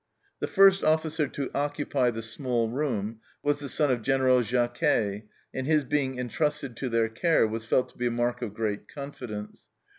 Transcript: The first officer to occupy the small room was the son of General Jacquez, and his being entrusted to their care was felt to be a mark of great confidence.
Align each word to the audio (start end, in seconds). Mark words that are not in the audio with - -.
The 0.39 0.47
first 0.47 0.83
officer 0.83 1.27
to 1.27 1.51
occupy 1.53 2.09
the 2.09 2.23
small 2.23 2.69
room 2.71 3.19
was 3.43 3.59
the 3.59 3.69
son 3.69 3.91
of 3.91 4.01
General 4.01 4.41
Jacquez, 4.41 5.21
and 5.53 5.67
his 5.67 5.83
being 5.83 6.17
entrusted 6.17 6.75
to 6.77 6.89
their 6.89 7.07
care 7.07 7.47
was 7.47 7.65
felt 7.65 7.89
to 7.89 7.97
be 7.99 8.07
a 8.07 8.09
mark 8.09 8.41
of 8.41 8.55
great 8.55 8.87
confidence. 8.87 9.67